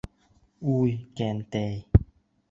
[0.75, 1.77] Уй, кәнтәй!